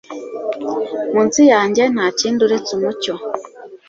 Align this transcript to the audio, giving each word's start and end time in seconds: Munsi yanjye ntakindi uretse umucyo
Munsi 1.13 1.41
yanjye 1.53 1.83
ntakindi 1.93 2.39
uretse 2.47 2.69
umucyo 2.77 3.13